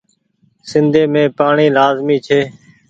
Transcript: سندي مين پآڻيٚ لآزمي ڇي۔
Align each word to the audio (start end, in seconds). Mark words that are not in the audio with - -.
سندي 0.69 1.03
مين 1.13 1.27
پآڻيٚ 1.37 1.73
لآزمي 1.75 2.17
ڇي۔ 2.25 2.39